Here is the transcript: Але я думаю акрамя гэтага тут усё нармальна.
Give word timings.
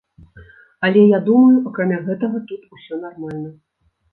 Але 0.87 1.03
я 1.11 1.19
думаю 1.27 1.57
акрамя 1.73 1.99
гэтага 2.09 2.37
тут 2.53 2.61
усё 2.79 2.93
нармальна. 3.05 3.57